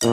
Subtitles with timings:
[0.00, 0.08] で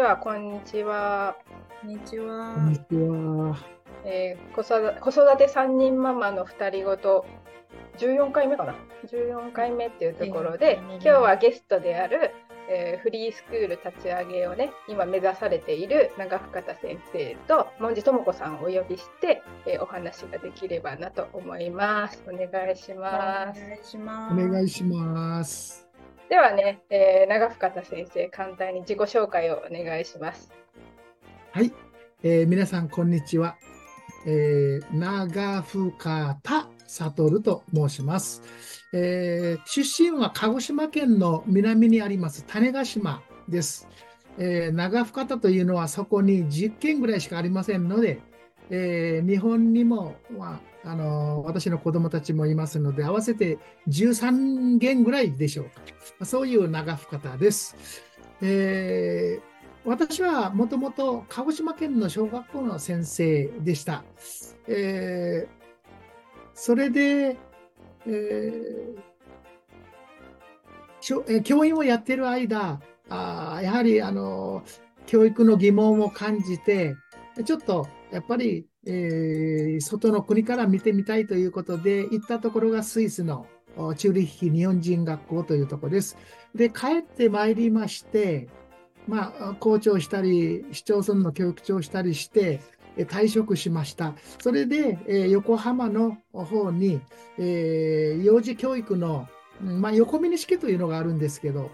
[0.00, 1.36] は、こんにちは。
[1.82, 2.54] こんにちは。
[2.54, 3.58] こんにちは。
[4.06, 7.26] えー子育子育て3人ママの2人ごと
[7.98, 8.74] 14回目かな
[9.06, 12.30] ？14回目っていうところで14回目今日はゲストである、
[12.68, 24.34] えーフリースクール立ち上げをね今目指されている長深田先生と門司智子さんをお呼びして、えーお話ができればなと思いますお願いしおます願いします。
[24.34, 25.88] お願いします。
[26.28, 30.52] ではね、えー長深田先生簡単に自己紹介をお願いします
[31.52, 31.72] はい、
[32.22, 33.56] えー皆さん、こんにちは。
[34.26, 38.42] えー、長深田悟と申します、
[38.96, 43.88] えー出身は鹿児島県の南にあります種子島です。
[44.38, 48.20] えー長深田というのはそこに10軒ぐらいしかありませんので、
[48.70, 53.58] えー日本にも、まああのー私の子供たちもいますので、合わせて
[53.88, 55.64] 13軒ぐらいでしょう
[56.20, 56.24] か。
[56.24, 57.76] そういう長深田です。
[58.40, 59.54] えー
[59.86, 64.04] 私はもともと鹿児島県の小学校の先生でした。
[64.68, 65.64] えー
[66.56, 67.36] それで、
[68.06, 69.14] えー
[71.42, 72.80] 教員をやっている間、
[73.10, 74.62] あやはりあの
[75.04, 76.96] 教育の疑問を感じて、
[77.44, 83.46] ちょっとやっぱり、えー外の国から見てみたいということで、行ったところがスイスの
[83.76, 86.16] おチューリッヒ日本人学校というところです。
[86.54, 88.48] で、帰ってまいりまして、
[89.06, 92.60] まあ、校長したり、市町村の教育長したりして、
[92.98, 94.14] 退職しました。
[94.40, 97.00] それで、えー横浜の方に、
[97.38, 99.28] えー幼児教育の、
[99.62, 101.70] うんまあ、横峰式というのがあるんですけど、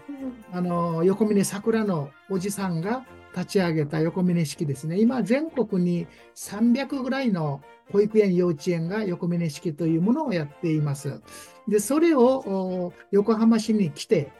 [0.51, 3.05] あの横峰桜のおじさんが
[3.35, 4.99] 立ち上げた横峰式ですね。
[4.99, 11.21] 今、全国に300ぐらいの保育園、幼稚園が横峰式というものをやっています。
[11.67, 14.31] で、それをお横浜市に来て、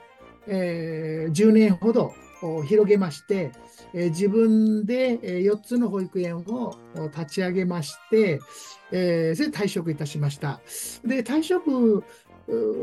[0.48, 2.14] えー10年ほどお
[2.66, 3.52] 広げまして、
[3.94, 6.76] えー自分でえー4つの保育園を
[7.16, 8.40] 立ち上げまして、
[8.92, 10.62] えーそれで退職いたしました。
[11.06, 12.04] で、退職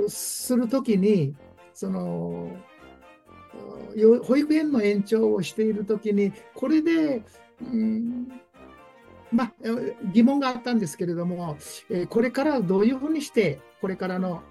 [0.08, 1.34] するときに、
[1.74, 2.56] その、
[4.24, 7.22] 保育園の延長をしているときに、これで、
[7.60, 8.28] うん
[9.32, 9.52] まあ、
[10.12, 11.56] 疑問があったんですけれども、
[11.90, 14.42] えーこれからどういうふうにして、これからの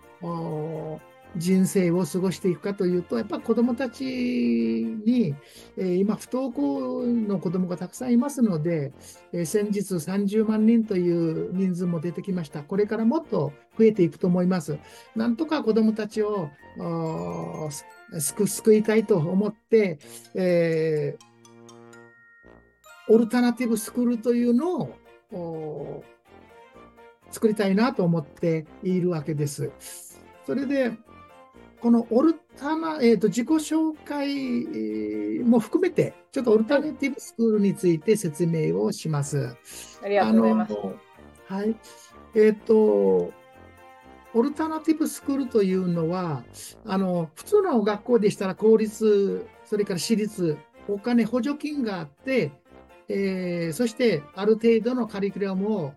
[1.37, 5.35] 人生を過ごしていくかというと、やっぱ子どもたちに、
[5.77, 8.93] えー今、不登校の子どもがたくさんいますので、
[9.33, 12.63] えー先日30万人という人数も出てきました。
[12.63, 14.77] これからもっと増えていくと思います。
[15.15, 16.49] なんとか子どもたちを
[18.19, 19.99] 救いたいと思って、
[20.35, 21.27] えー
[23.09, 24.89] オルタナティブスクールというの
[25.31, 26.03] を
[27.31, 29.71] 作りたいなと思っているわけです。
[30.45, 30.91] それで、
[31.81, 39.55] このオルタナ、えーと自己紹介えーも含めて、ちょっとオルタナティブスクールについて説明をします。
[40.03, 40.73] ありがとうございます。
[41.47, 41.75] はい。
[42.35, 43.31] えっ、と、
[44.33, 46.43] オルタナティブスクールというのは、
[46.85, 50.57] あの、普通の学校でしたら公立、それから私立、
[50.87, 52.51] お金補助金があって、
[53.09, 55.93] えーそしてある程度のカリキュラムを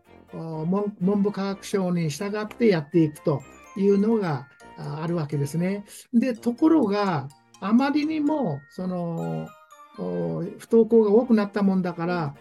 [1.00, 3.42] 文部科学省に従ってやっていくと
[3.76, 4.46] いうのが
[4.80, 5.84] あるわけですね。
[6.12, 7.28] で、ところが、
[7.60, 9.48] あまりにも、その、
[9.96, 12.34] 不登校が多くなったもんだから、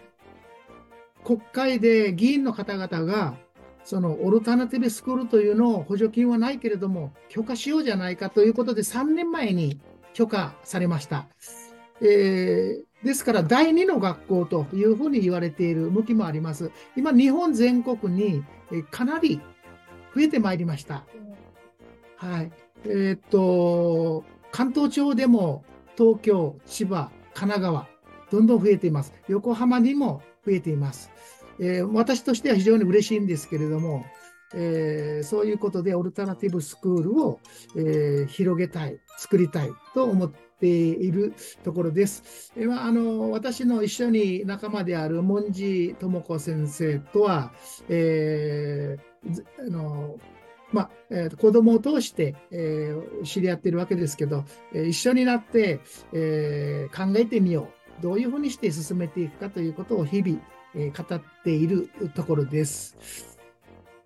[1.24, 3.36] 国会で議員の方々が、
[3.84, 9.80] そのオルタナティブスクールというのを補助金はないけれども、許可しようじゃないかということで、3年前に
[10.14, 11.26] 許可されました。
[12.00, 16.70] えーですから、第2の学校というふうに言われている向きもあります。
[16.96, 18.44] 今、日本全国に
[18.90, 19.40] かなり
[20.14, 21.04] 増えてまいりました。
[22.20, 22.52] はい。
[22.84, 25.64] えーっと、関東地方でも
[25.96, 27.88] 東京、千葉、神奈川、
[28.30, 29.14] どんどん増えています。
[29.28, 31.10] 横浜にも増えています。
[31.58, 34.04] えー私としては非常に嬉しいんですけれども、
[34.54, 37.40] えーそういうことでオルタナティブスクールを、
[37.74, 40.30] えー広げたい、作りたいと思っ
[40.60, 41.32] ている
[41.64, 42.52] ところです。
[42.54, 47.52] えーあ、の私の一緒に仲間である門司智子先生とは、
[47.88, 49.10] えー
[49.58, 50.18] あの
[50.72, 55.80] まあえー子供を通して、えー知り合っているわけですけど、えー一緒になって、
[56.12, 57.68] えー考えてみよ
[57.98, 58.02] う。
[58.02, 60.40] どういうふうにして進めていくかということを日々、
[60.74, 63.38] えー語っているところです。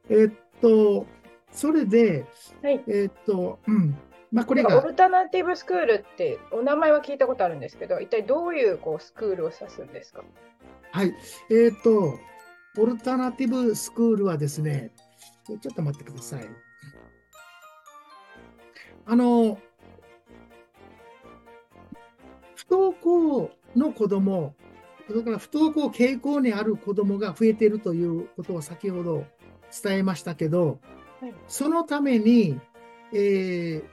[0.08, 1.06] えーっと、
[1.52, 2.24] それで、
[2.62, 2.82] はい。
[2.88, 3.96] えーっと、うん。
[4.32, 10.24] まあ、これが、オルタナティブスクールってお名前は聞いたことあるんですけど、一体どういうこうスクールを指すんですか？
[10.90, 11.14] はい。
[11.50, 12.18] えーっと、
[12.76, 14.90] オルタナティブスクールはですね、
[15.46, 16.46] ちょっと待ってください。
[19.06, 19.58] あの、
[22.54, 24.54] 不登校の子供、
[25.06, 29.26] それから不登校傾向にある子供が増えているということを先ほど
[29.82, 30.78] 伝えましたけど、
[31.48, 32.58] そのために、
[33.12, 33.84] えー、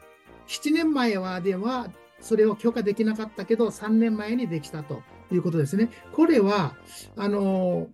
[0.47, 1.89] 7年前はでは
[2.21, 5.01] それを許可できなかったけど、3年前にできたと
[5.31, 5.89] いうことですね。
[6.13, 6.75] これは、
[7.17, 7.89] あの、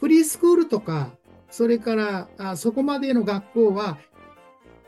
[0.00, 1.12] フリースクールとか、
[1.50, 3.98] それからあそこまでの学校は、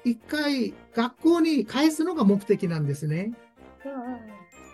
[0.05, 3.33] 一回学校に返すのが目的なんですね。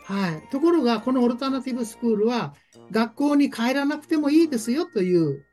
[0.04, 0.48] はい。
[0.50, 2.54] ところが、このオルタナティブスクールは、
[2.92, 5.44] 学校に帰らなくてもいいですよという、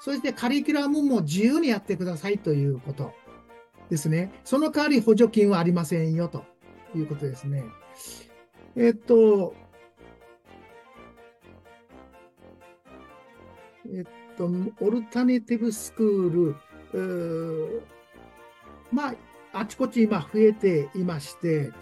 [0.00, 3.12] そしてカリキュラムも自由にやってくださいということ
[3.90, 4.32] ですね。
[4.44, 6.44] その代わり補助金はありませんよと
[6.94, 7.64] いうことですね。
[8.76, 9.54] えっと、
[13.92, 14.04] えっ
[14.36, 14.48] と、
[14.80, 17.82] オルタネティブスクール、
[18.92, 19.14] まあ、
[19.52, 21.72] あちこち今増えていまして。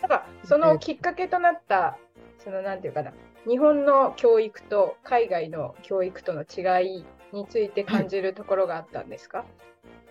[0.00, 1.98] なんか、そのきっかけとなった、
[2.38, 3.12] そのなんていうかな、
[3.46, 9.48] 日本の教育と海外の教育との違いについて感じるところがあったんですか、はい、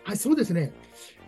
[0.04, 0.74] はい、そうですね。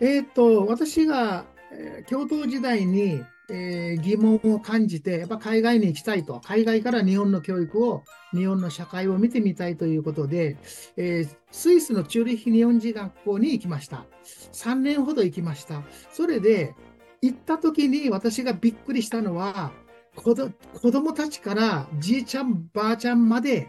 [0.00, 8.02] えっ、と、私が、えー、教頭時代に、えー、疑問を感じて、やっぱ海外に行きたいと、海外から日本の教育を、
[8.34, 10.56] 日本の社会を見てみたいということで、
[10.96, 14.04] えー、スイスのチューリッヒ日本人学校に行きました。
[14.52, 15.82] 3年ほど行きました。
[16.12, 16.74] それで、
[17.22, 19.72] 行った時に私がびっくりしたのは、
[20.16, 20.50] 子ど
[20.80, 23.68] 子供たちからじいちゃん、ばあちゃんまで、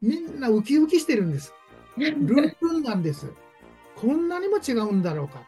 [0.00, 1.52] みんなウキウキしてるんです。
[1.96, 3.32] ルンルンなんです。
[3.96, 5.42] こんなにも違うんだろうか。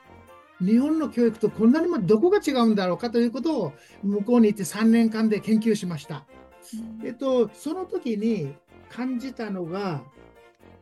[0.60, 3.72] 日本の教育とこんなにもどこが違うんだろうかということを
[4.02, 6.24] 向こうに行って3年間で研究しました。
[7.04, 8.54] えっと、その時に
[8.90, 10.02] 感じたのが、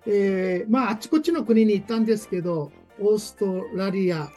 [0.06, 4.30] えー、まあ、あちこちの国に行ったんですけど、オーストラリア、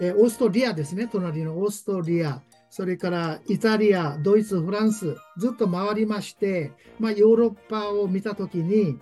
[0.00, 8.98] えー、オーストリアですね、隣のオーストリア、それからイタリア、ドイツ、フランス、ずっと回りまして、まあ、ヨーロッパを見たときに、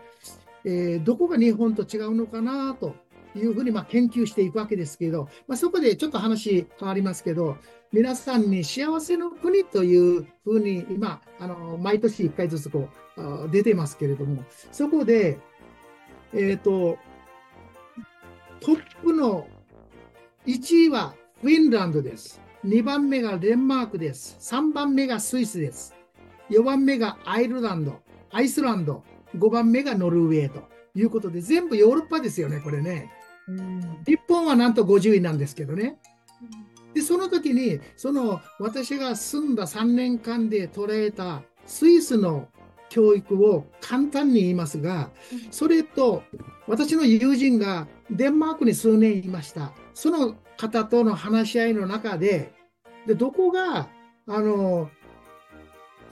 [0.64, 2.94] えー、どこが日本と違うのかなと
[3.36, 7.56] いうふうにま研究していくわけですけど、まあ、そこでちょっと話変わりますけど、
[7.92, 15.38] 皆さんに幸せの国というふうに今、あの毎年1回ずつこう出てますけれども、そこで、
[16.32, 16.98] えっ、ー、と、
[18.60, 19.46] トップの
[20.46, 22.40] 1位はフィンランドです。
[22.64, 24.38] 2番目がデンマークです。
[24.40, 25.94] 3番目がスイスです。
[26.50, 28.00] 4番目がアイルランド、
[28.30, 29.02] アイスランド、
[29.36, 30.62] 5番目がノルウェーと
[30.94, 33.10] いうことで、全部ヨーロッパですよね、これね。
[34.06, 35.98] 日本はなんと50位なんですけどね。
[36.94, 42.48] で、その時に、その私が住んだ3年間で捉えたスイスの
[42.88, 45.10] 教育を簡単に言いますが、
[45.50, 46.22] それと
[46.66, 49.72] 私の友人がデンマークに数年いました。
[49.94, 52.52] その方との話し合いの中で、
[53.06, 53.88] でどこが
[54.26, 54.88] あの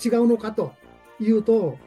[0.04, 0.72] 違うのかと
[1.20, 1.78] いうと、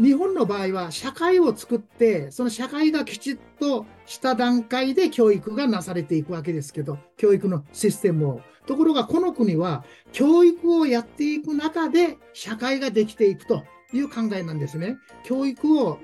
[0.00, 8.40] 日本の場合は社会を作って、その社会がきちっとした段階で教育がなされていくわけですけど、教育のシステムを。
[8.66, 13.62] ところがこの国は教育をやっていく中で社会ができていくと
[13.92, 14.96] いう考えなんですね。
[15.22, 15.98] 教育を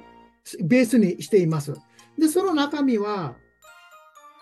[0.62, 1.74] ベースにしています。
[2.18, 3.34] で、その中身は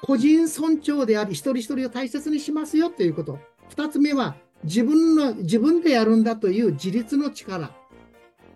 [0.03, 3.39] 個人尊重であり、一人一人を大切にしますよということ。
[3.70, 7.70] 二つ目は自分の、自分でやるんだという自立の力。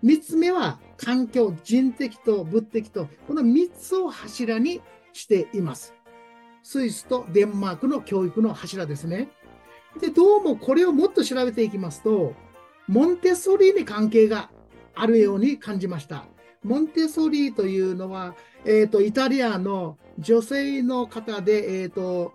[0.03, 4.81] 三つ目は環境、人的と物的と、この三つを柱に
[5.13, 5.95] しています。
[6.63, 9.29] スイスとデンマークの教育の柱ですね。
[10.01, 12.35] で、どうもこれをもっと調べていきますと、
[12.87, 14.51] モンテソリーに関係が
[14.95, 16.25] あるように感じました。
[16.63, 22.33] モンテソリーというのは、えっ、ー、と、イタリアの女性の方で、えっ、ー、と、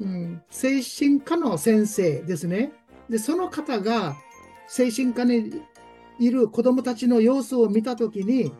[0.00, 2.72] うん、精神科の先生ですね。
[3.10, 4.16] で、その方が
[4.68, 5.62] 精神科に
[6.18, 8.52] いる子供たちの様子を見たときに、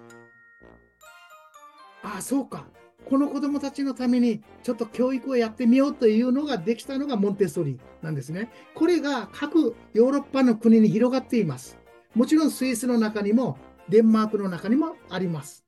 [2.03, 2.67] ああ、そうか。
[3.09, 8.51] この子供たちのためにちょっと教育をやってみようというのができたのがモンテッソリなんですね。
[8.75, 11.79] これが各ヨーロッパの国に広がっています。
[12.15, 15.65] もちろんスイスの中にもデンマークの中にもあります。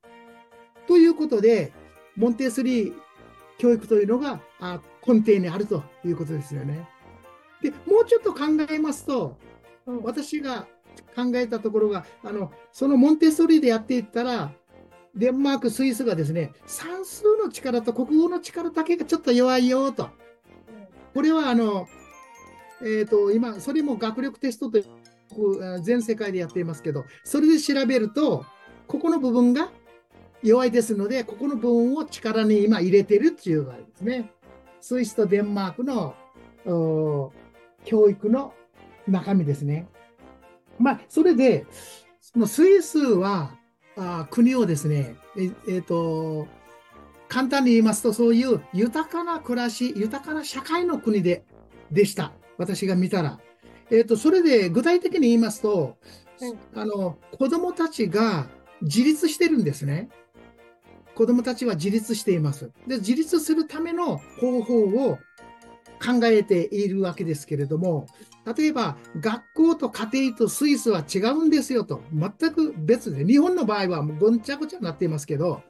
[0.87, 1.73] ということで、
[2.15, 2.93] モンテッソリ
[3.57, 4.39] 教育というのが
[5.07, 6.87] 根底にあるということですよね。
[7.61, 9.37] で、もうちょっと考えますと、
[10.03, 10.67] 私が
[11.15, 14.51] 考えたところが、あの、そのモンテッソリーでやっていったら、
[15.15, 20.09] デンマーク、スイスがですね、算数の力と国語の力だけがちょっと弱いよと。
[21.13, 21.87] これはあの、
[22.81, 24.81] えっ、ー、と、今、それも学力テストと
[25.81, 28.45] 全世界でやっていますけど、それで調べると、
[28.87, 29.69] ここの部分が
[30.43, 34.31] 弱いですので、ここの部分を力に今入れてるっていう場合ですね。
[34.79, 36.15] スイスとデンマークの
[37.83, 38.53] 教育の
[39.07, 39.87] 中身ですね。
[40.81, 41.65] まあ、それで、
[42.19, 43.57] そのスイスは、
[43.97, 46.47] あ国をですね、えっ、ー、と、
[47.27, 51.43] 簡単に言いますと、そういう豊かな暮らし、豊かな社会の国で、
[51.91, 52.31] でした。
[52.57, 53.39] 私が見たら。
[53.89, 55.97] えっ、ー、と、それで具体的に言いますと、
[56.75, 58.47] あの、子供たちが
[58.81, 60.09] 自立してるんですね。
[61.15, 62.71] 子供たちは自立しています。
[62.87, 65.17] で、自立するための方法を
[66.03, 68.07] 考えているわけですけれども、
[68.45, 75.61] 例えば学校と家庭とスイスは違うんですよと、全く別で、日本の場合はもうごちゃごちゃになっていますけど、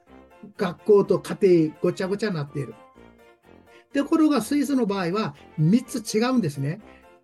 [0.58, 2.74] 学校と家庭ごちゃごちゃになっている。
[3.94, 6.80] ところがスイスの場合は3つ違うんですね。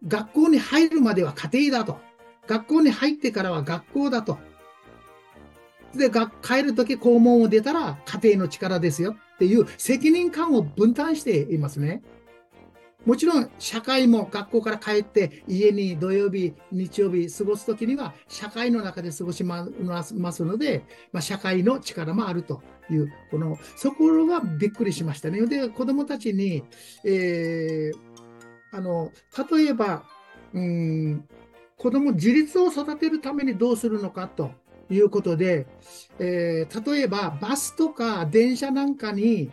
[0.06, 1.98] 学校に入るまでは家庭だと。
[2.46, 4.38] 学校に入ってからは学校だと。
[5.96, 6.12] で、
[6.42, 12.02] 帰るとき校門を出たら家庭の力ですよっていう責任感を分担していますね。
[13.08, 19.66] もちろん社会も学校から帰って家に土曜日、日曜日過ごすときには社会の中で過ごしま
[20.34, 20.84] すので、
[21.14, 22.62] まあ、社会の力もあると
[22.92, 25.46] いう、この、そこがびっくりしましたね。
[25.46, 26.66] で、子供たちに、
[27.06, 29.14] えー、あの、
[29.50, 30.04] 例えば、
[30.54, 31.26] うん、
[31.78, 34.52] 子供自立を育てるためにどうするのかと
[34.90, 35.66] いうことで、
[36.20, 39.50] えー、例えばバスとか電車なんかに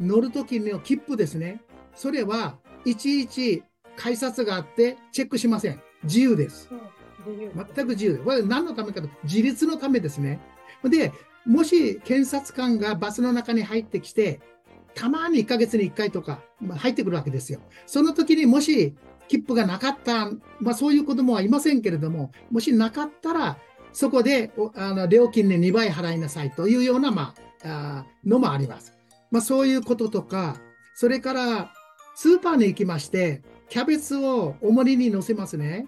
[0.00, 1.60] 乗るときの切符ですね。
[1.94, 3.62] それはいちいち
[3.96, 5.80] 改札があってチェックしません。
[6.04, 6.68] 自由です。
[7.26, 8.24] 全く自由です。
[8.24, 10.40] これ何のためかと、自立のためですね。
[10.84, 11.12] で、
[11.44, 14.40] もし検察官がバスの中に入ってきて、
[14.94, 16.40] たまに1ヶ月に1回とか
[16.76, 17.60] 入ってくるわけですよ。
[17.86, 18.94] その時にもし
[19.28, 23.58] 切符がなかった、まあそういう子供はいませんけれども、もしなかったら、
[23.92, 27.34] そこであの料金で2倍払いなさいというような、ま
[27.64, 28.94] あ、あのもあります。
[29.30, 30.56] まあそういうこととか、
[30.94, 31.72] それから
[32.20, 35.86] スーパーに行きまして、キャベツを重りに乗せますね。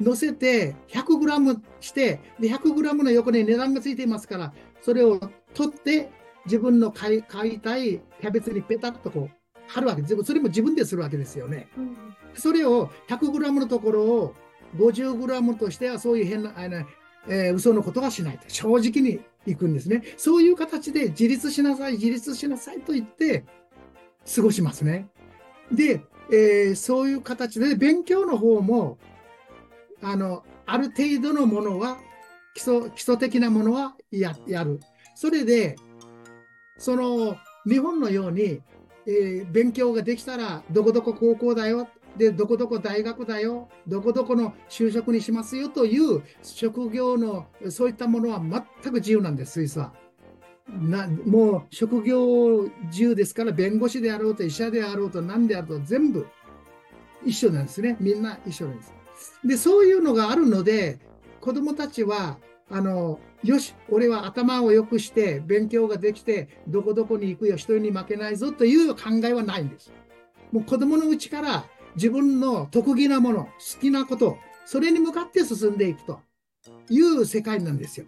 [0.00, 5.20] 乗せて 100g して、で 100g の横に値段がついていますから、それを
[5.52, 6.08] 取って
[6.46, 9.30] 自分の買い買いたいキャベツにペタッとこう
[9.68, 10.24] 貼るわけです。
[10.24, 11.68] それも自分でするわけですよね。
[11.76, 11.94] うん、
[12.32, 14.34] それを 100g のところを
[14.78, 16.86] 50g としてはそういう変な、あの
[17.28, 18.44] えー、嘘のことはしないと。
[18.48, 20.04] 正直に行くんですね。
[20.16, 23.44] そういう形で自立しなさい、自立しなさいと言って
[24.34, 25.06] 過ごしますね。
[25.72, 28.98] で、えー、そういう形で勉強の方も、
[30.02, 31.98] あの、ある程度のものは、
[32.54, 34.80] 基礎、基礎的なものはややる。
[35.14, 35.76] それで、
[36.78, 37.36] その、
[37.68, 38.62] 日本のように、
[39.06, 41.88] えー、勉強ができたら、どこどこ高校だよ。
[42.16, 43.68] で、どこどこ大学だよ。
[43.86, 49.92] どこどこの就職にしますよという職業の、そういったものは全く自由なんです、スイスは。
[50.78, 56.26] なもう職業自由ですから弁護士であろうと医者であろうと何であろうと全部
[57.24, 57.96] 一緒なんですね。
[58.00, 58.94] みんな一緒なんです。
[59.44, 60.98] でそういうのがあるので
[61.40, 62.38] 子どもたちは
[62.70, 69.92] あのよし俺は頭を良くして勉強ができてどこどこに行くよ人に負けないぞという考えはないんです。
[70.52, 71.64] もう子どものうちから
[71.96, 73.50] 自分の得意なもの好
[73.80, 76.20] きなことそれに向かって進んでいくと
[76.88, 78.06] いう世界なんですよ。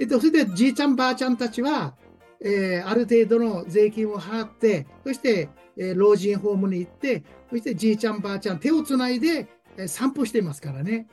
[0.00, 1.94] えっと、それでじいちゃんばあちゃんたちは、
[2.42, 11.06] えー、ある程度の税金を払って、そして、えー、老人ホームに行って、そしてじいちゃんばあちゃん手をつないで、えー、散歩していますからね。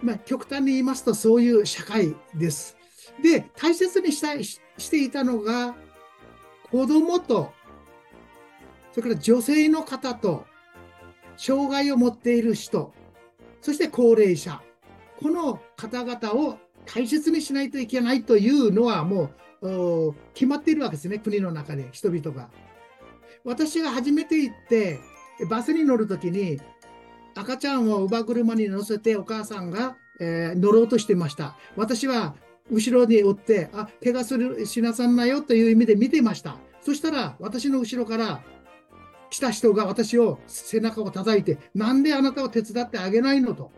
[0.00, 2.76] まあ、極端に言いますとそういう社会です。
[3.20, 5.74] で、大切にしたいしていたのが、
[6.70, 7.52] 子供と、
[8.92, 10.46] それから女性の方と、
[11.36, 12.92] 障害を持っている人、
[13.60, 14.62] そして高齢者、
[15.18, 19.30] この方々を大切にしないといけないというのはも
[19.62, 22.48] う決まっているわけですね、国の中で人々が。
[23.44, 25.00] 私が初めて行って、
[25.48, 26.60] バスに乗るときに、
[27.34, 31.56] 赤ちゃんを乳母車に乗せてお母さんが、えー、乗ろうとしてました。
[31.76, 32.34] 私は
[32.70, 36.56] 後ろに追って、あ、怪我する、しなさんなよという意味で見てました。
[36.82, 38.42] そしたら、私の後ろから
[39.30, 43.70] 来た人が私を背中を叩いて、なんであなたを手伝ってあげないのと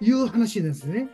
[0.00, 1.08] いう話ですね。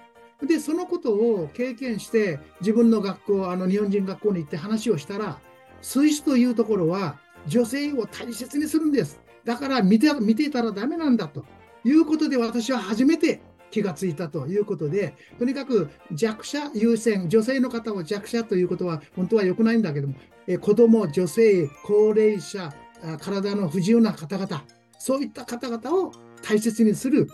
[0.46, 5.38] で、そのことを経験して、自分の学校、あの日本人学校に行って話をしたら、
[5.82, 9.20] スイスというところは女性を大切にするんです。
[9.44, 11.44] だから見て見ていたらダメなんだと
[11.84, 20.14] いうことで私は初めて気がついたということで、とにかく弱者優先、女性の方を弱者ということは本当は良くないんだけども、
[20.46, 22.72] え子供、女性、高齢者、
[23.20, 24.64] 体の不自由な方々、
[24.98, 27.28] そういった方々を大切にする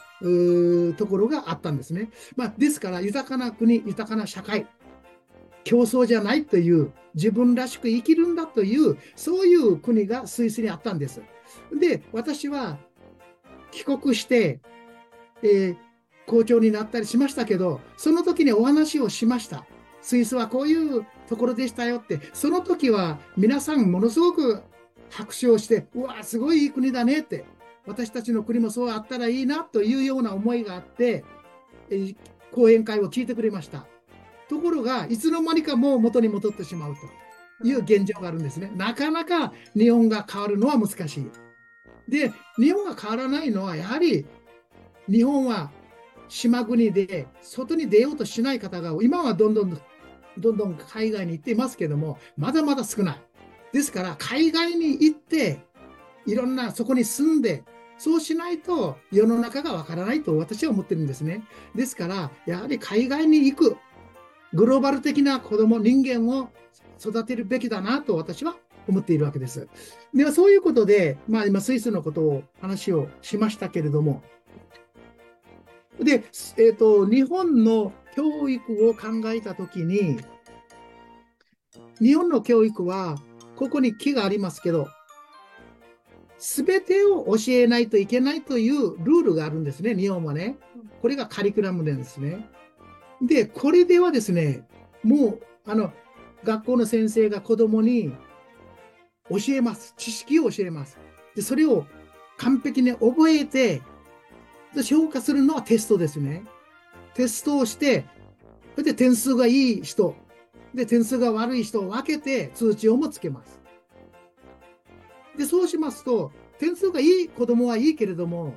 [0.97, 2.11] ところがあったんですね。
[2.37, 4.67] まあ、ですから、豊かな国、豊かな社会
[5.65, 11.23] 競争じゃないという、自分らしく生きるんだという、そういう国がスイスにあったんです。
[11.75, 12.79] で、私は
[13.71, 14.61] 帰国して、
[15.43, 15.77] えー、
[16.27, 19.65] 校長になったりしましたけど、その時にお話をしました。
[20.03, 24.63] スイスはこういうところでしたよって、その時は皆さんものすごく
[25.11, 27.45] 拍手をして、うわ、すごいいい国だねって、
[27.87, 31.25] 私たちの国もそうあったらいいなというような思いがあって、
[31.91, 32.15] え、
[32.53, 33.87] 講演会を聞いてくれました。
[34.49, 36.97] ところが、いつの間にかもう元に戻ってしまう
[37.61, 38.73] という現状があるんですね。
[38.77, 41.31] なかなか日本が変わるのは難しい。
[42.09, 44.27] で、日本が変わらないのは、やはり
[45.09, 45.71] 日本は
[46.29, 49.79] 島国で外に出ようとしない方が、今はどんどん
[50.39, 53.21] どんどん海外に行っていますけども、まだまだ少ない。
[53.73, 55.61] ですから、海外に行って、
[56.27, 57.65] いろんな、そこに住んで、
[57.99, 61.43] そうしないと世の中がわからないと私は思ってるんですね。
[61.75, 63.77] ですから、やはり海外に行く、
[64.53, 66.51] グローバル的な子供、人間を
[67.01, 68.57] 育てるべきだなと私は
[68.89, 69.69] 思っているわけです。
[70.15, 74.23] では、そういうことで、まあ今スイスのことを話をしましたけれども、
[75.99, 80.19] で、えっ、ー、と、日本の教育を考えたときに、
[82.01, 83.17] 日本の教育は、
[83.57, 84.89] ここに木がありますけど、
[86.39, 90.59] すべてを教えないといけないというルールがあるんですね、日本はね。
[91.01, 92.49] これがカリキュラムなんですね。
[93.23, 94.67] で、これではですね、
[95.03, 95.93] もう、あの、
[96.45, 98.13] 学校の先生が子供に
[99.31, 99.95] 教えます。
[99.97, 100.99] 知識を教えます。
[101.35, 101.87] で、それを
[102.37, 103.83] 完璧に覚えて、
[104.85, 106.45] 評価するのはテストですね。
[107.15, 108.05] テストをして、
[108.75, 110.15] それで点数がいい人、
[110.75, 113.59] で、点数が悪い人を分けて通知をもつけます。
[115.37, 118.55] で、そうしますと、点数がいい子供はいいけれども、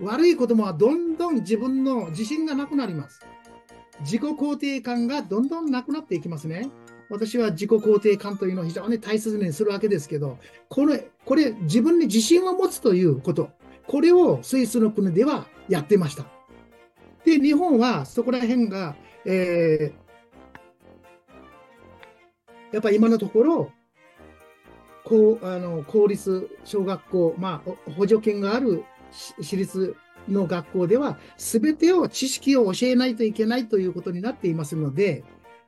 [0.00, 3.20] 悪い子供はどんどん自分の自信がなくなります。
[4.00, 6.70] 自己肯定感がどんどんなくなっていきますね。
[7.10, 13.50] 私は自己肯定感というのを非常に大切にするわけですけど、これ、これ自分に自信を持つということ、
[13.86, 16.26] これをスイスの国ではやってました。
[17.24, 23.72] で、日本はそこら辺が、えー、やっぱり今のところ、
[25.08, 28.84] こうあの公立小学校、まあ、補助金がある
[29.40, 29.96] 私立
[30.28, 35.24] の学校では、すべてを知識を教えないといけないということになっていますので、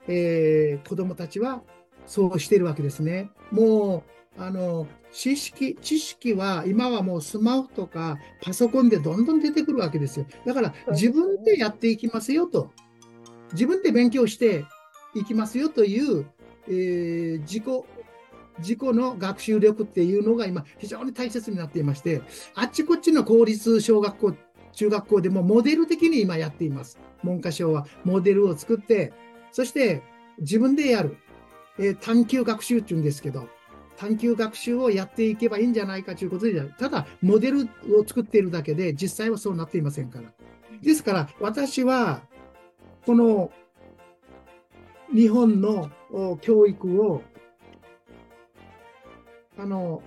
[0.07, 1.63] えー、子どもたちは
[2.07, 3.31] そうしているわけですね。
[3.51, 4.05] も
[4.39, 10.27] うあの知識、知識は今はもうスマホとかパソコンでどんどん出てくるわけですよ。
[10.45, 12.71] だから自分でやっていきますよと。
[13.53, 14.65] 自分で勉強して
[15.15, 16.27] いきますよという、
[16.69, 17.65] えー、自己、
[18.61, 22.23] 自己の学習力っていうのが今非常に大切になっていまして、
[22.55, 24.35] あっちこっちの公立小学校、
[24.73, 26.99] 中学校でもモデル的に今やっています。
[27.23, 29.13] 文科省はモデルを作って、
[29.53, 30.03] そして
[30.39, 31.17] 自分でやる。
[31.79, 33.49] えー、探究学習っていうんですけど、
[33.97, 40.33] 探究学習をやっていけばいいんじゃないかということで、ただ、モデルを作っているだけで、実際はそうなっていませんから。
[40.83, 42.23] ですから、私は、
[43.07, 43.51] この
[45.15, 45.91] 日本の
[46.41, 47.23] 教育を、
[49.61, 50.03] あの、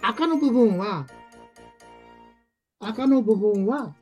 [0.00, 1.06] 赤の部分は、
[2.78, 3.96] 赤の部分は、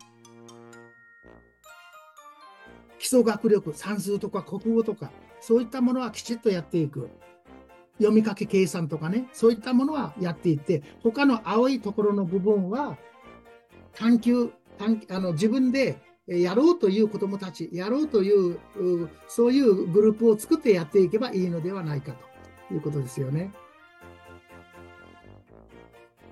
[2.99, 5.11] 基礎学力、算数とか国語とか、
[5.41, 7.09] そういったものはきちっとやっていく。
[7.97, 12.99] 読み書き計算とかね、そういったものはやっていって、他の青いところの部分は
[13.95, 18.59] 探求、探あの自分でやろうという子どもたち、やろうという
[19.29, 22.13] そういうグループを作ってやっていけばいいのではないか
[22.69, 23.53] ということですよね。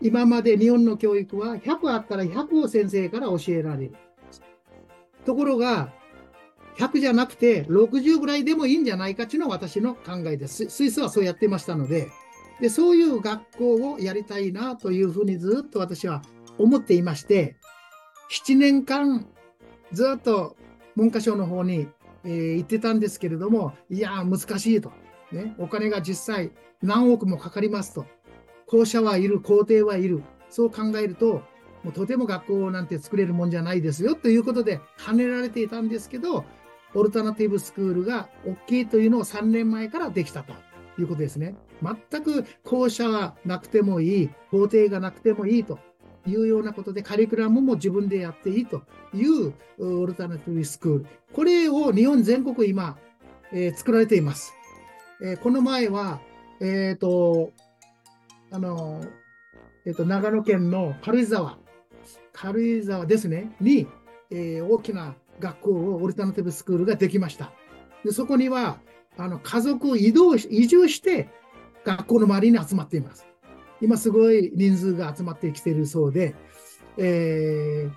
[0.00, 3.94] 今まで日本の教育は100あったら100を先生から教えられる。
[5.24, 5.92] ところが、
[6.78, 10.70] 100じゃなくて60ぐらいでもいいんじゃないかというのは私の考えです。
[10.70, 12.08] スイスはそうやってましたので、
[12.60, 16.22] でそういう学校をやりたいなというふうにずっと私は
[16.58, 17.56] 思っていまして、
[18.30, 19.26] 7年間
[19.92, 20.56] ずっと
[20.96, 21.88] 文科省の方に、
[22.24, 24.92] えー、行ってたんですけれども、いや、難しいと。
[25.32, 26.50] ね、お金が実際
[26.82, 28.06] 何億もかかりますと。
[28.70, 30.22] 校舎はいる、校庭はいる。
[30.48, 31.42] そう考えると、
[31.82, 36.44] もうとても学校なんて作れるもんじゃないですよということで、跳ねられていたんですけど、
[36.94, 40.52] オルタナティブスクールが大きいというのを3年前からできたと
[40.98, 41.56] いうことですね。
[41.82, 45.80] 全く校舎はなくてもいい、校庭がなくてもいいと
[46.24, 51.06] いうようなことで、カリキュラムも自分でやっていいというオルタナティブスクール。
[51.32, 52.96] これを日本全国今、
[53.52, 54.52] えー、作られています。
[55.22, 56.20] えー、この前は、
[56.60, 57.52] えっ、ー、と、
[58.50, 59.04] あの、
[59.86, 61.58] えっ、と、長野県の軽井沢、
[62.32, 63.86] 軽井沢ですね、に、
[64.30, 67.52] え大きな学校をオルタナティブスクールができました。
[68.04, 68.78] でそこには、
[69.16, 71.28] あの家族移動し、移住して
[71.84, 73.26] 学校の周りに集まっています。
[73.80, 76.34] 今すごい人数が集まってきているそうで、
[76.96, 77.90] えー、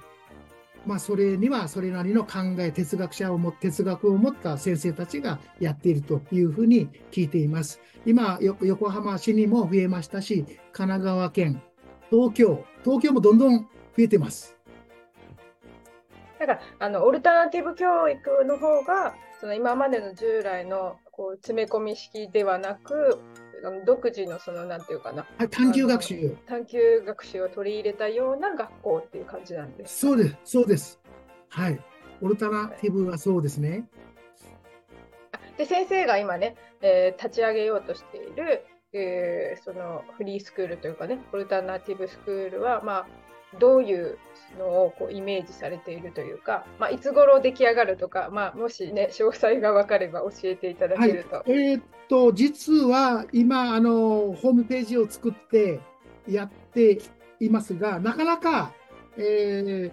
[0.86, 7.80] まあ、それにはそれなりの考え、哲学者をも、哲学を持った先生たちがやっているというふうに聞いています。
[8.06, 11.62] 今、横浜市にも増えましたし、神奈川県、
[12.10, 13.68] 東京、東京もどんどん増
[13.98, 14.58] えてます。
[16.40, 23.20] だからあのオルタナティブ教育の方がその今までの従来のこう詰め込み式ではなく
[23.86, 25.26] 独自のそのなんていうかな。
[25.50, 26.38] 探究学習。
[26.46, 30.00] 探究学習を取り入れたような学校っていう感じなんです。
[30.00, 30.38] そうです。
[30.44, 31.00] そうです。
[31.50, 31.80] はい。
[32.22, 33.86] オルタナティブはそうですね、
[35.58, 43.08] で先生が今ね、えー、立ち上げようとしている、えー、そのフリースクールというかねオルタナティブスクールはまあ
[43.60, 44.18] どういう
[44.58, 51.36] のをこうイメージされているというか、まあ、いつ頃出来上がるとか、まあ、もしね、詳細が分かれば教えていただけると。
[51.38, 55.80] はい、えー、っと、実は今、あの、ホームページを作って
[56.28, 57.00] やって
[57.40, 58.74] いますが、なかなか、
[59.18, 59.92] え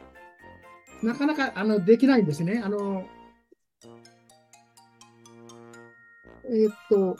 [1.02, 2.60] ー、なかなかあのできないんですね。
[2.64, 3.06] あの、
[6.44, 7.16] え、っと、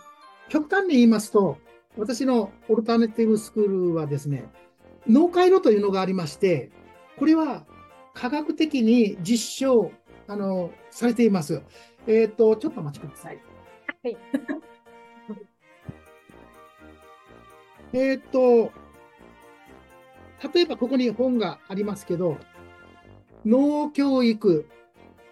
[0.49, 1.59] 極端に言いますと、
[1.97, 4.45] 私のオルタネティブスクールはですね、
[5.07, 6.71] 脳回路というのがありまして、
[7.19, 7.65] これは
[8.15, 9.93] 科学的に実証
[10.27, 11.63] あのされています。
[12.07, 13.41] えっ、ー、と、ちょっとお待ちください。
[14.03, 14.17] はい。
[17.93, 18.73] えっと、
[20.55, 22.39] 例えばここに本がありますけど、
[23.45, 24.67] 脳教育。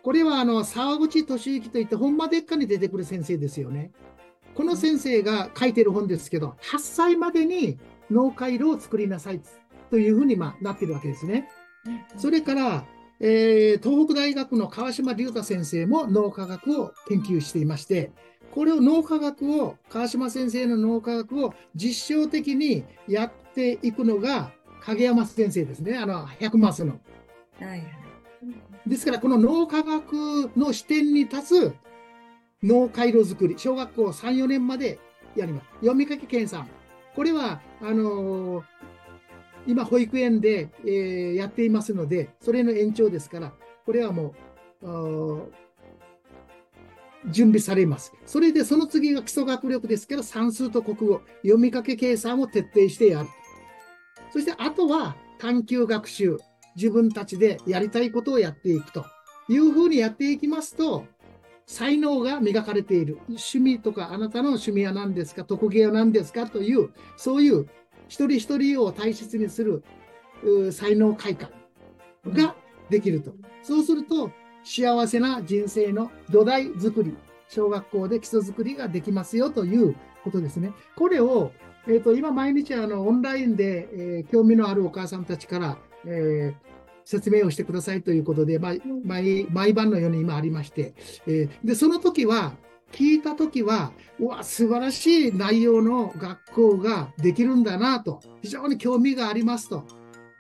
[0.02, 3.90] これはあの沢口俊之といって本間でっかに出てくる先生ですよね。
[4.54, 7.78] この先生が書いてる本ですけど、8歳までに
[8.10, 9.40] 脳回路を作りなさい
[9.90, 11.48] というふうにまあなってるわけですね。
[12.16, 12.84] それから、
[13.20, 18.12] えー、東北大学の川島隆太先生も脳科学を研究していまして、
[18.52, 24.52] これを脳科学を、川島先生の脳科学を実証的にやっていくのが
[24.82, 26.98] 影山先生ですね、あの100マスの。
[27.60, 27.82] はい、
[28.86, 31.74] ですから、この脳科学の視点に立つ
[32.62, 34.98] 脳回路作り、小学校3、4年まで
[35.36, 35.66] やります。
[35.80, 36.66] 読み書き検査。
[37.14, 38.77] これは、あのー
[39.68, 43.52] 今、保育園で、えー、やっていますので、それの延長ですから、
[43.84, 44.34] これはも
[44.82, 45.52] う、
[47.30, 48.12] 準備されます。
[48.24, 53.28] それでその次が基礎学力ですけど、算数と国語、読み書き計算を徹底してやる。
[54.32, 56.38] そしてあとは探究学習、
[56.74, 59.04] 自分たちでやりたいことをやっていくと
[59.48, 61.04] いうふうにやっていきますと、
[61.66, 63.18] 才能が磨かれている。
[63.28, 66.46] 趣味とか、あなたの趣味は何ですか、特技は何ですか？
[66.46, 67.68] という、そういう
[68.08, 69.84] 一人一人を大切にする
[70.72, 71.50] 才能開花
[72.26, 72.56] が
[72.90, 73.32] できると。
[73.62, 74.30] そうすると、
[74.64, 77.16] 幸せな人生の土台作り、
[77.48, 80.72] 小学校で基礎作りができますよということですね。
[80.96, 81.52] これを、
[81.86, 86.68] えーと、今毎日あのオンラインで、えー、興味のあるお母さんたちから、えー、
[87.04, 90.92] 説明をしてくださいということで、ま毎毎晩のように今ありまして、
[91.26, 92.52] えー、でその時は
[92.92, 99.84] 聞いたときは、うわ、素晴らしい内容の学校ができるんだなと、非常に興味がありますと、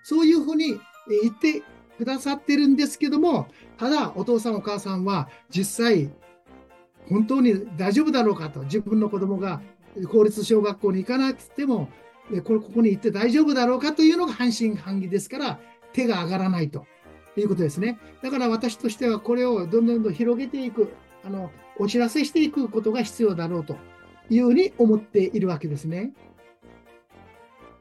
[0.02, 0.80] そういうふうに
[1.22, 1.62] 言って
[1.98, 6.10] くださってるんですけども、ただ、お父さんお母さんは実際、
[7.08, 9.60] 本当に大丈夫だろうかと、自分の子供が
[10.10, 11.88] 公立小学校に行かなくても、
[12.44, 15.60] これここに行って大丈夫だろうかというのが半信半疑ですから、
[15.92, 16.86] 手が上がらないと
[17.36, 17.98] いうことですね。
[18.22, 20.92] だから私としてはこれをどんどんどん広げていく。
[21.24, 23.76] あのお知らせしていくことが必要だろうと
[24.30, 26.12] いうふうに思っているわけですね。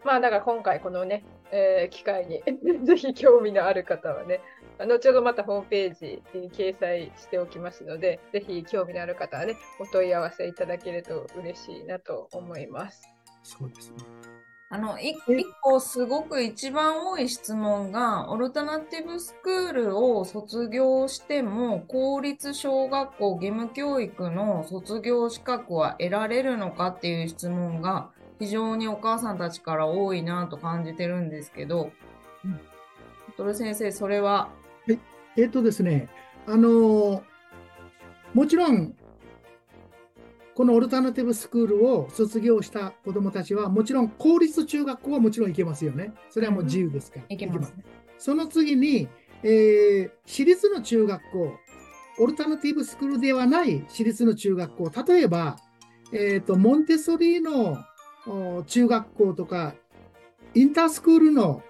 [0.03, 2.41] まあだから今回このね、えー、機会に
[2.86, 4.41] ぜひ興味のある方はね、
[4.79, 13.01] 後ほどまたホームページに掲載しておきますので、ぜひ興味のある方はね、お問い合わせいただけると嬉しいなと思います。
[13.43, 14.37] そうですね。
[14.69, 15.15] あの、一
[15.62, 31.91] 個すごく一番多い質問が、オルタナティブスクールを卒業しても、公立小学校義務教育の卒業資格は得られるのかっていう質問が、非常にお母さんたちから多いなと感じてるんですけど、
[32.43, 32.60] うん、
[33.38, 34.49] トル先生、それは？
[34.89, 34.99] え
[35.38, 36.10] えー、っとですね、
[36.45, 37.23] あの
[38.34, 38.93] もちろん
[40.58, 46.15] このオルタナティブスクールを卒業した子どもたちは、もちろん公立中学校はもちろん行けますよね。
[46.32, 47.26] それはもう自由ですから。
[47.30, 47.76] 行けます、
[48.17, 49.08] その次に、
[49.43, 51.54] えー、私立の中学校、
[52.17, 55.58] オルタナティブスクールではない私立の中学校、例えば、
[56.12, 59.76] えーと、モンテソリーの中学校とか、
[60.56, 61.62] インタースクールの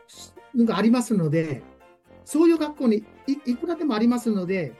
[0.55, 1.61] がありますので、
[2.23, 4.75] そういう学校にいくらでもありますので、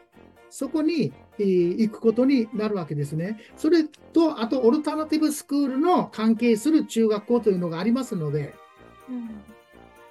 [0.50, 3.40] そこに、えー行くことになるわけですね。
[3.56, 8.54] それと、あと、オルタナティブスクールの関係する中学校というのがありますので、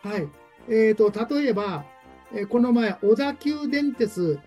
[0.02, 0.28] はい。
[0.68, 1.84] えーと、例えば、
[2.32, 4.40] えーこの前、小田急電鉄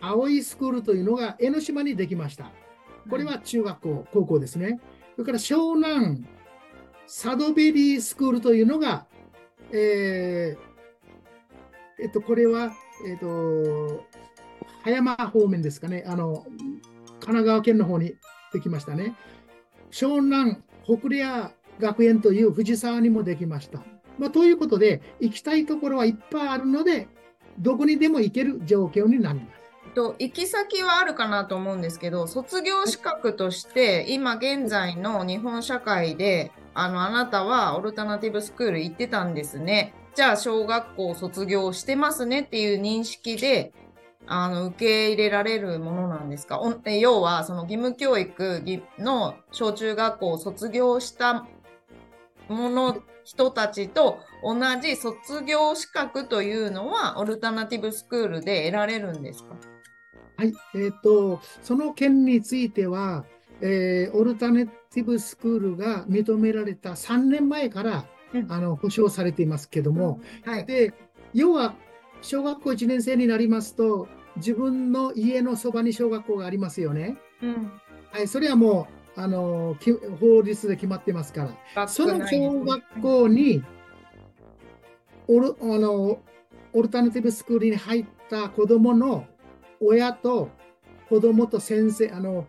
[0.00, 2.50] 青いスクールというのが江ノ島にできました。
[3.08, 4.80] これは中学校、高校ですね。
[5.16, 6.24] それから湘南
[7.06, 9.06] サドベリースクールというのが、
[9.70, 10.74] えー
[12.02, 12.72] えっと、これは、
[13.06, 14.04] えっと、
[14.84, 16.04] 葉山方面ですかね。
[16.06, 18.16] あの、神奈川県の方に
[18.52, 19.16] できましたね。
[19.90, 23.82] 湘南北レア学園という藤沢にもできました。
[24.18, 27.08] まあ、ということで、行きたいところはいっぱいあるので、
[27.58, 29.64] どこにでも行ける状況になります。
[29.94, 43.72] と行き先はあるかなと思うんですけど卒業資格として今現在の日本社会であのあなたはオルタナティブスクール行ってたんですねじゃあ小学校卒業してますねっていう認識で
[44.26, 46.60] あの受け入れられるものなんですか？
[47.00, 51.46] 要はその義務教育ぎの小中学校を卒業した
[52.48, 59.54] もの人たちと同じ卒業資格というのはオルタナティブスクールで得られるんですか？
[60.36, 63.24] はい、えっ、と、その件については、
[63.60, 68.50] えーオルタネティブスクールが認められた3年前から、うん。
[68.50, 70.66] あの保証されていますけども、はい。
[70.66, 70.92] で、
[71.32, 71.74] 要は
[72.24, 77.18] 小学校1年生になりますと、自分の家のそばに小学校がありますよね。
[77.42, 77.72] うん。
[78.10, 81.86] はい、それはもう、あの、き法律で決まってますから。
[81.86, 83.62] その小学校に、
[85.28, 86.18] オルあの
[86.72, 89.24] オルタナティブスクールに入った子どもの
[89.80, 90.50] 親と
[91.08, 92.46] 子どもと先生あの、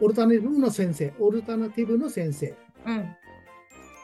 [0.00, 2.54] オルタナティブの先生、オルタナティブの先生、
[2.86, 3.08] うん。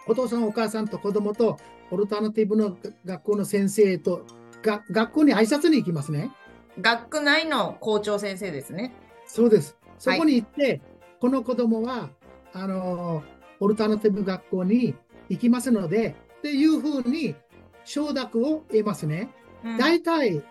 [0.07, 1.59] お父さん、お母さんと子どもと
[1.91, 4.25] オルタナティブの学校の先生と
[4.65, 6.33] が学校に挨拶に行きますね。
[6.81, 8.95] 学区内の校長先生ですね。
[9.27, 9.77] そうです。
[9.99, 10.81] そこに行って、
[11.21, 12.09] この子供は、
[12.53, 13.23] あの、
[13.61, 14.95] オルタナティブ学校に
[15.29, 17.37] 行きますので、っていうふうに
[17.85, 19.31] 承諾を得ますね。
[19.65, 20.43] うん大体、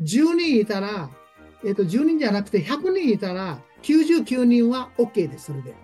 [0.00, 1.10] 10人いたら、
[1.64, 5.74] えっ、と、10人じゃなくて100人いたら、99人は OK です、それで。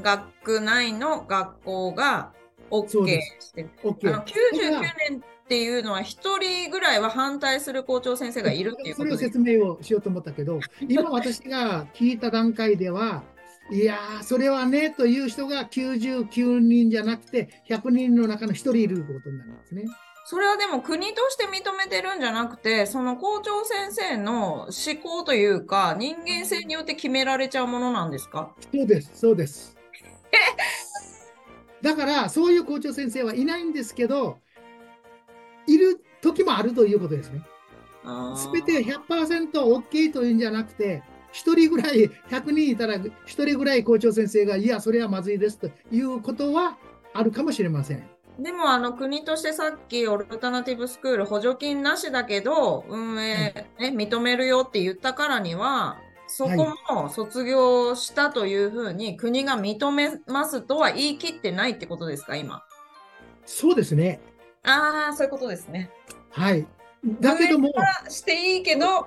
[0.00, 3.06] 学区内の学校がそ OK
[3.40, 3.66] して。
[3.84, 9.24] あ OK の99年っていうのは1人ぐらいは反対する校長先生がいるっていうことです。
[9.24, 13.22] 説明をしようと思ったけど、 今私が聞いた段階では、
[13.70, 19.84] いやー、それはねという人が99人じゃなくて、100人の中の1人いることになりますね。
[20.28, 28.52] それはでも国として認めてるんじゃなくて、その校長先生の思考というか、人間性によって決められちゃうものなんですか？
[28.74, 29.76] そうです、そうです。
[31.82, 34.38] だから、そういう校長先生はいないんですけど、
[35.66, 37.42] いる時もあるということですね。
[38.36, 46.78] すべて 100%OK というんじゃなくて、1人ぐらい、100人いたら1人ぐらい校長先生が、いや、それはまずいですということは
[47.12, 48.08] あるかもしれません。
[48.38, 62.62] でもあの国としてさっきオルタナティブスクール補助金なしだけど運営、ね、認めるよって言ったからにはそこも卒業したというふうに国が認めますとは言い切ってないってことですか今？
[63.44, 64.20] そうですね。
[64.64, 65.90] ああそういうことですね。
[66.30, 66.66] はい。
[67.20, 69.06] だけども運営、はしていいけど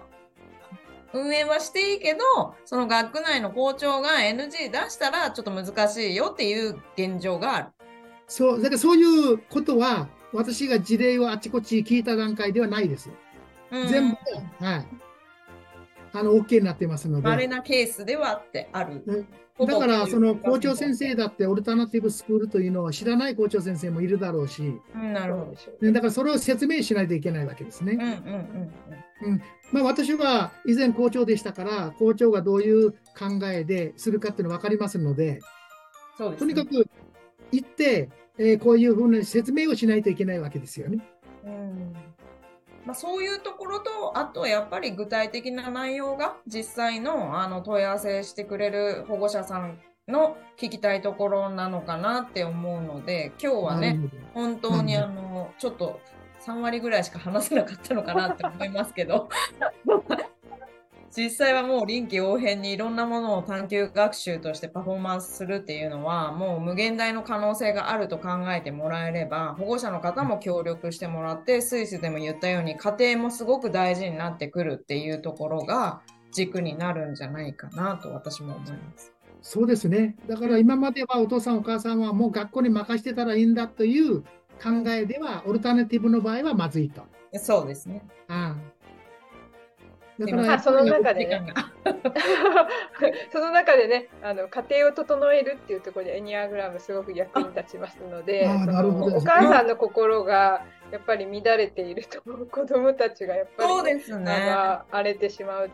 [1.11, 7.67] 運営はしていいけどその学区内の校長が NG 出したらちょっと難しいよっていう現状がある。
[8.27, 13.09] そう、だからそういうことは、私が事例をあちこち聞いた段階ではないです。
[13.71, 14.17] うん全部、
[14.63, 14.87] はい。
[16.13, 17.27] あの、OK になってますので。
[17.27, 19.03] 稀なケースではあってある。
[19.05, 19.25] ね
[19.65, 27.93] だから、その校長先生だって、オルタナティブスクールというのは知らない校長先生もいるだろうし、うん、なるほどだからそれを説明しないといけないわけですね。
[27.93, 28.05] うんう
[28.37, 29.41] んうん
[29.73, 35.41] まあ、私は以前校長でしたから、校長がどういう考えでするかっていうの分かりますので、
[36.17, 36.53] そうですね。
[36.53, 36.89] とにかく
[37.51, 41.05] 行って、えーこういうふうな説明をしないといけないわけですよね。
[41.45, 41.93] うん
[42.89, 53.99] まあ、そういうところと、あとやっぱり具体的な内容が実際のあの問い合わせしてくれる保護者さんの聞きたいところなのかなって思うので、今日はね、
[54.33, 55.03] 本当にうん。
[55.03, 55.99] あのちょっと
[56.47, 59.29] 3割ぐらいしか話せなかったのかなって思いますけど
[61.15, 79.13] 実際はもう臨機応変にいろんなものを探究学習としてパフォーマンスするっていうのはもう無限大の可能性があると考えてもらえれば保護者の方も協力してもらってスイスでも言ったように家庭もすごく大事になってくるっていうところが軸になるんじゃないかなと私も思います。
[79.41, 80.15] そうですね。
[80.27, 84.21] だから今まではお父さんお母さんはもう学校に任せてたらいいんだという
[84.61, 87.03] 考えでは、オルタナティブの場合はまずいと。
[87.35, 88.03] そうですね。
[88.27, 88.78] ああ
[90.59, 91.53] その中でね。
[93.31, 104.55] その中でね、あの家庭を整えるっていうところでエニアグラムすごく役に立ちますので、お母さんの心がやっぱり乱れていると子供たちがやっぱりそうですね。
[104.91, 105.69] 荒れてしまう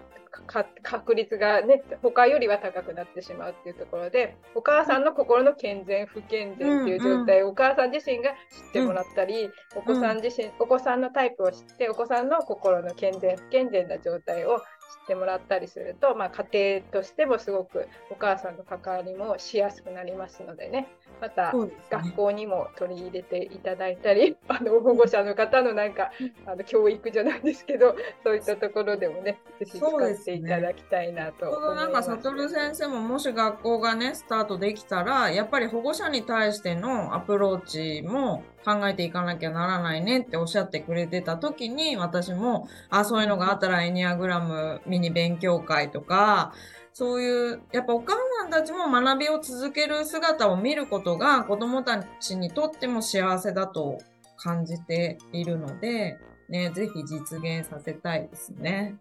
[0.47, 14.61] か確率がね他よりは高くなってしまうっていうところでお母さんの心の健全不健全っていう状態をお母さん自身が知ってもらったり、お子さん自身お子さんのタイプを知ってお子さんの心の健全不健全な状態を知
[15.03, 20.87] ってもらったりすると、まあ、家庭としてもすごくお母さんの関わりもしやすくなりますのでね。
[21.21, 21.53] また
[21.89, 26.11] 学校にも取り入れていただいたり、 あの保護者の方のなんか
[26.45, 31.75] あの教育じゃないですけど、そういったところでもね、ぜひ使っていただきたいなと思います。
[31.75, 46.53] どなんか、悟先生ももし学校がね、スタートできたら、やっぱり保護者に対してのアプローチも考えていかなきゃならないねっておっしゃってくれてた時に、私も、あ、そういうのがあったらエニアグラムミニ勉強会とか、
[46.93, 53.99] そういう、やっぱお母さんたちも学びを続ける姿を見ることが子供たちにとっても幸せだと
[54.37, 56.17] 感じているので、
[56.49, 58.95] ね、ぜひ実現させたいですね。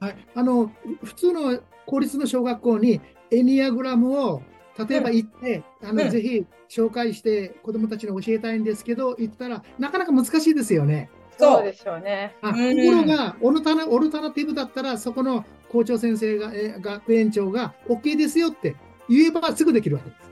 [0.00, 0.70] はい、あの
[1.02, 3.00] 普通の公立の小学校に
[3.30, 4.42] エニアグラムを
[4.78, 11.10] 例えば行って、あのうんぜひ紹介して子どもたちに教えたいんですけど行ったらなかなか難しいですよね。
[11.38, 12.34] そうでしょうね。
[12.42, 18.76] あとうんころがオルタナオルタナティブだったらそこの校長先生がえ学園長が OK ですよって
[19.08, 20.26] 言えばすぐできるわけです。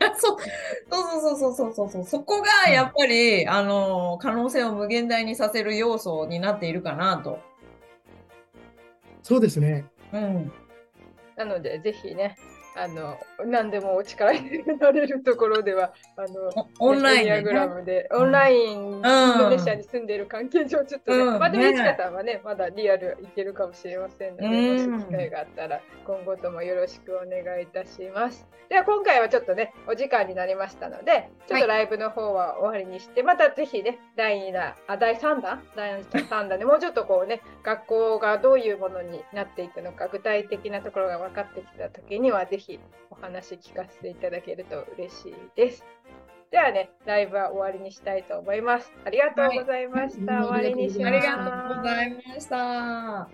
[0.18, 0.38] そう
[0.90, 2.04] そうそうそうそうそう。
[2.04, 7.38] そこがやっぱり、あの、可能性を無限大にさせる要素になっているかなと。
[9.22, 9.84] そうですね。
[10.12, 10.52] うん。
[11.36, 12.36] なので、ぜひね、
[12.76, 18.08] あの何でもお力になれるところでは、あのオンラインで、ね。
[18.12, 21.38] オンライン、インドネシアに住んでいる関係上、ちょっとね、うん。
[21.38, 24.90] まあでも、ねいちかさんはね、まだリアルいけるかもしれませんので、うん。
[24.92, 28.46] もし機会があったら、今後ともよろしくお願いいたします。
[28.68, 35.60] では、今回はちょっとね、お時間になりましたので、ちょっとライブの方は終わりにして、またぜひね、第2弾、あ、第3弾？
[35.74, 42.80] 第3弾でもうちょっとこうね、学校がどういうものになっていくのか、具体的なところが分かってきたときには、ぜひ
[43.10, 45.84] お話聞かせていただけると嬉しいです。
[46.50, 48.92] ではね、ライブは終わりにしたいと思います。
[49.04, 50.34] ありがとうございました。
[50.34, 51.06] はい終わりにします。
[51.06, 51.36] ありが
[51.68, 53.28] とうございました。